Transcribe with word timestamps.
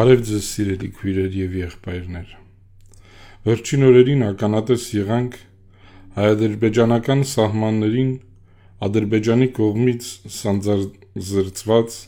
Բարև 0.00 0.20
ձեզ 0.24 0.46
սիրելի 0.48 0.88
քույրեր 0.96 1.34
եւ 1.36 1.56
եղբայրներ։ 1.58 2.28
Վերջին 3.44 3.82
օրերին 3.84 4.22
ականատես 4.30 4.86
եղանք 4.96 5.36
հայ-ադրբեջանական 6.14 7.24
սահմաններին 7.32 8.14
Ադրբեջանի 8.88 9.50
կողմից 9.60 10.08
սանձազրծված 10.38 11.98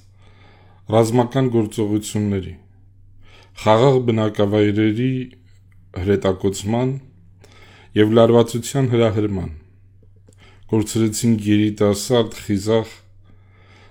ռազմական 0.97 1.53
գործողությունների, 1.59 2.57
խաղաղ 3.61 4.01
բնակավայրերի 4.09 5.13
հրետակոծման 6.01 6.99
եւ 8.01 8.19
լարվածության 8.19 8.93
հրահրման, 8.97 9.57
կորցրեցին 10.73 11.41
երիտասարդ, 11.53 12.45
խիզախ, 12.47 13.01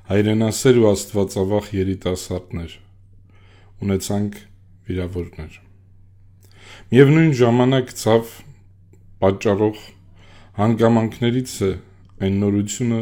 հայրենասեր 0.10 0.82
ու 0.82 0.90
աստվածավախ 0.98 1.76
երիտասարդներ, 1.86 2.82
ունեցանք 3.86 4.38
վիրավորներ։ 4.90 5.58
Միևնույն 6.92 7.34
ժամանակ 7.42 7.92
ցավ 8.02 8.32
պատճառող 9.22 9.82
հանգամանքներից 10.62 11.56
է 11.66 11.72
այն 12.22 12.40
նորությունը, 12.42 13.02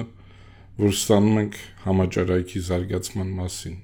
որ 0.79 0.95
ստանում 0.95 1.39
ենք 1.43 1.55
համաճարակի 1.85 2.61
զարգացման 2.69 3.31
մասին։ 3.39 3.77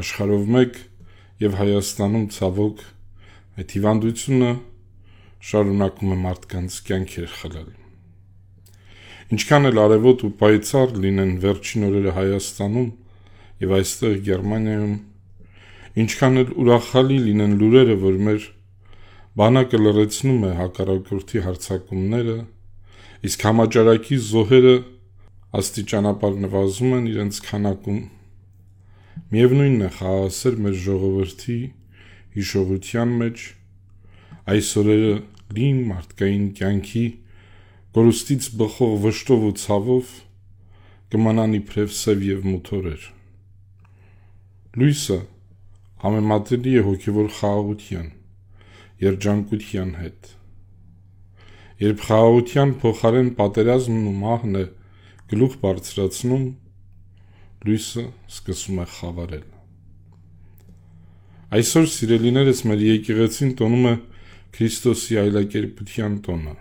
Աշխարհով 0.00 0.44
մեկ 0.56 0.78
եւ 1.44 1.56
Հայաստանում 1.60 2.26
ցավոք 2.34 2.84
այդ 3.60 3.74
հիվանդությունը 3.78 4.52
շարունակում 5.44 6.14
է 6.14 6.18
մարդկանց 6.24 6.76
կյանքեր 6.88 7.32
խլել։ 7.40 7.72
Ինչքան 9.34 9.68
էլ 9.70 9.80
արևոտ 9.84 10.24
ու 10.24 10.30
պայծառ 10.40 10.94
լինեն 11.04 11.34
վերջին 11.44 11.88
օրերը 11.88 12.14
Հայաստանում 12.18 12.88
եւ 13.64 13.74
այստեղ 13.78 14.16
Գերմանիայում, 14.28 14.96
ինչքան 15.94 16.40
էլ 16.40 16.48
ուրախալի 16.64 17.16
լինեն 17.24 17.52
լուրերը, 17.60 17.96
որ 18.02 18.16
մեր 18.26 18.46
բանակը 19.38 19.78
լրացնում 19.84 20.46
է 20.48 20.50
հակառակորդի 20.58 21.42
հարձակումները, 21.44 22.36
իսկ 23.28 23.44
համաճարակի 23.48 24.18
զոհերը 24.28 24.74
աստիճանաբար 25.54 26.38
նվազում 26.44 26.94
են 26.98 27.06
իրենց 27.14 27.40
քանակում։ 27.46 28.00
Միևնույնն 29.34 29.84
է 29.86 29.90
խաղաղասեր 29.98 30.56
մեր 30.64 30.78
ժողովրդի 30.84 31.58
հիշողության 32.34 33.12
մեջ 33.20 33.44
այսօրերը 34.54 35.12
լին 35.54 35.78
մարդկային 35.90 36.48
կյանքի 36.58 37.04
գորուստից 37.94 38.48
բխող 38.58 38.96
վշտով 39.04 39.44
ու 39.48 39.52
ցավով 39.62 40.10
կմնան 41.14 41.54
իբրև 41.60 41.94
սև 41.94 42.26
եւ 42.26 42.48
մութորեր։ 42.50 43.06
Լույսը 44.82 45.18
համեմատելի 46.02 46.72
է 46.78 46.82
հոգևոր 46.88 47.28
խաղաղության, 47.38 48.08
երջանկության 49.04 49.92
հետ։ 50.00 50.30
Երբ 51.84 52.04
խաղաղության 52.08 52.74
փոխարեն 52.82 53.30
պատերազմն 53.38 54.08
ու 54.10 54.14
մահն 54.24 54.58
է 54.60 54.64
գլուխ 55.32 55.56
բարձրացնում, 55.64 56.46
լույսը 57.64 58.04
սկսում 58.34 58.80
է 58.84 58.86
խավարել։ 58.94 59.46
Այսօր 61.54 61.86
սիրելիներս 61.94 62.60
մեր 62.68 62.80
եկեղեցին 62.84 63.54
տոնում 63.60 63.88
է 63.90 63.94
Քրիստոսի 64.54 65.16
այլակերպության 65.24 66.18
տոնը։ 66.26 66.54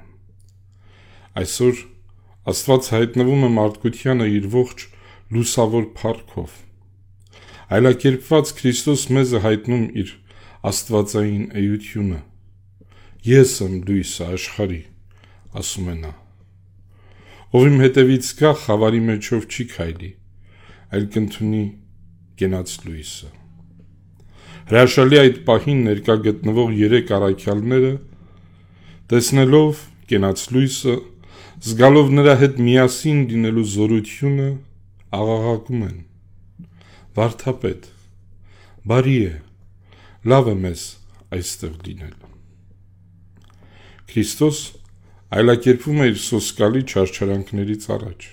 Այսօր 1.44 1.82
Աստված 2.54 2.88
հայտնվում 2.94 3.44
է 3.48 3.50
մարդկությանը 3.56 4.26
իր 4.38 4.48
ողջ 4.54 4.86
լուսավոր 5.36 5.86
փառքով 6.00 6.56
Այլակերպված 7.74 8.50
Քրիստոս 8.60 9.04
մեզ 9.16 9.32
է 9.34 9.40
հայտնում 9.42 9.86
իր 9.98 10.10
աստվածային 10.70 11.46
էությունը։ 11.58 12.20
Ես 13.26 13.54
եմ 13.66 13.74
լույսը 13.88 14.28
աշխարի, 14.36 14.78
ասում 15.62 15.88
է 15.90 15.96
նա։ 16.04 16.12
Ով 17.58 17.66
իմ 17.72 17.82
հետևից 17.84 18.30
գա, 18.44 18.52
խավարի 18.66 19.02
մեջով 19.08 19.48
չի 19.50 19.66
քայլի, 19.74 20.12
այլ 20.94 21.10
կընթունի 21.18 21.64
կենաց 22.44 22.76
լույսը։ 22.84 23.32
Հրաշալի 24.70 25.22
այդ 25.24 25.44
պահին 25.50 25.84
ներկա 25.90 26.20
գտնվող 26.30 26.78
երեք 26.84 27.18
առաքյալները 27.18 27.94
տեսնելով 29.14 29.84
կենաց 30.14 30.48
լույսը, 30.54 30.98
զգալով 31.74 32.18
նրա 32.22 32.40
հետ 32.46 32.66
միասին 32.70 33.28
լինելու 33.34 33.70
զորությունը, 33.74 34.50
աղաղակում 35.24 35.86
են 35.90 36.02
Վարդապետ, 37.14 37.84
բարի 38.90 39.12
է, 39.22 39.34
լավ 40.32 40.48
է 40.50 40.54
մեզ 40.64 40.86
այստեղ 41.36 41.76
լինել։ 41.86 42.16
Քրիստոս 44.10 44.62
այլակերպվում 45.38 46.02
է 46.02 46.08
իր 46.10 46.18
սոսկալի 46.24 46.82
չարչարանքներից 46.90 47.86
առաջ, 47.98 48.26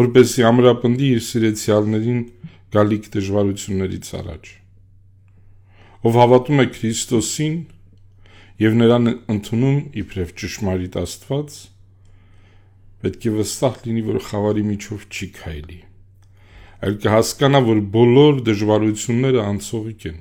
որպեսզի 0.00 0.46
ամրապնդի 0.52 1.12
իր 1.18 1.22
սիրեցյալներին 1.28 2.24
գալիք 2.78 3.12
դժվարություններից 3.18 4.10
առաջ։ 4.22 4.56
Ով 6.08 6.20
հավատում 6.22 6.64
է 6.64 6.68
Քրիստոսին 6.80 7.62
եւ 8.64 8.80
նրան 8.80 9.14
ընդունում 9.36 9.78
իբրև 10.00 10.36
ճշմարիտ 10.40 11.00
Աստված, 11.04 11.62
պետք 13.04 13.28
է 13.28 13.38
վստահ 13.42 13.80
լինի, 13.84 14.10
որ 14.12 14.22
խավարի 14.32 14.68
միջով 14.72 15.10
չի 15.12 15.34
քայլի 15.42 15.82
այլ 16.82 16.96
կհասկանա, 17.02 17.60
որ 17.68 17.80
բոլոր 17.94 18.38
դժվարությունները 18.48 19.42
անցողիկ 19.42 20.06
են, 20.10 20.18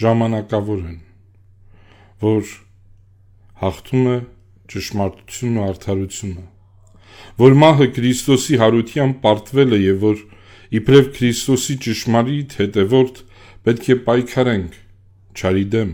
ժամանակավոր 0.00 0.80
են, 0.88 1.00
որ 2.24 2.52
հաղթում 3.62 4.08
է 4.14 4.16
ճշմարտությունն 4.72 5.58
ու 5.58 5.66
արդարությունը, 5.68 6.44
որ 7.42 7.58
մահը 7.64 7.88
Քրիստոսի 7.98 8.58
հարության 8.62 9.14
պարտվել 9.24 9.76
է 9.76 9.80
եւ 9.82 10.00
որ 10.08 10.24
իբրև 10.78 11.12
Քրիստոսի 11.18 11.76
ճշմարիտ 11.88 12.56
հետևորդ 12.62 13.22
պետք 13.68 13.92
է 13.92 13.96
պայքարենք 14.08 14.80
ճարի 15.38 15.66
դեմ 15.74 15.92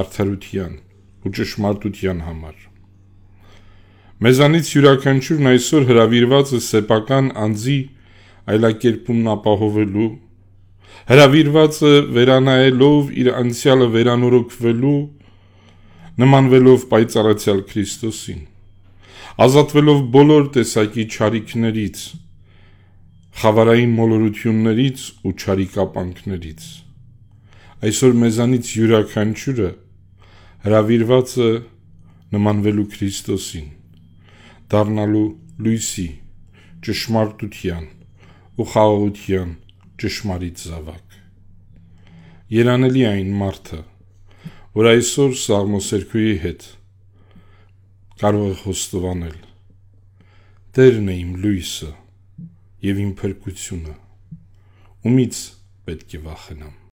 արդարության 0.00 0.78
ու 1.26 1.32
ճշմարտության 1.36 2.24
համար։ 2.26 2.56
Մեզանից 4.26 4.68
յուրաքանչյուրն 4.72 5.48
այսօր 5.50 5.86
հravirված 5.90 6.52
է 6.56 6.60
սեփական 6.66 7.26
անձի 7.46 7.78
այլակերպումն 8.54 9.30
ապահովելու, 9.36 10.10
հրավիրված 11.10 11.78
է 11.86 11.94
վերանայելով 12.16 13.10
իր 13.22 13.30
անցյալը 13.40 13.88
վերանորոգվելու, 13.96 14.98
նմանվելով 16.16 16.84
պայծառացյալ 16.92 17.60
Քրիստոսին, 17.70 18.42
ազատվելով 19.46 19.98
բոլոր 20.16 20.46
տեսակի 20.56 21.04
ճարիքներից, 21.16 22.04
խավարային 23.36 23.90
մոլորություններից 23.96 25.02
ու 25.28 25.32
ճարիկապանքներից։ 25.42 26.68
Այսօր 27.86 28.14
մեզանից 28.22 28.70
յուրաքանչյուրը 28.76 29.70
է 30.66 31.50
նմանվելու 32.36 32.86
Քրիստոսին, 32.96 33.66
դառնալու 34.72 35.26
լույսի, 35.66 36.06
ճշմարտության, 36.86 37.84
ու 38.56 38.64
խաղաղության 38.72 39.50
ճշմարիտ 40.00 40.62
զավակ։ 40.66 41.16
Երանելի 42.56 43.02
այն 43.10 43.34
մարդը, 43.40 43.80
որ 44.76 44.88
այսօր 44.92 45.36
Սաղմոսերքուի 45.42 46.32
հետ 46.46 46.64
կարող 48.22 48.48
է 48.54 48.56
խոստովանել. 48.62 49.36
Տերն 50.76 51.12
է 51.12 51.18
իմ 51.26 51.36
լույսը 51.44 51.92
եւ 52.88 53.04
իմ 53.04 53.12
փրկությունը։ 53.20 53.94
Ումից 55.08 55.44
պետք 55.88 56.16
է 56.16 56.24
վախենամ։ 56.24 56.76